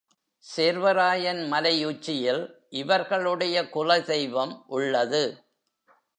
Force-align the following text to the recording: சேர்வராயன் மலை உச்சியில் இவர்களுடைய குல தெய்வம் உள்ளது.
சேர்வராயன் 0.57 1.47
மலை 1.47 1.85
உச்சியில் 1.85 2.41
இவர்களுடைய 2.69 3.69
குல 3.69 4.01
தெய்வம் 4.01 4.63
உள்ளது. 4.67 5.23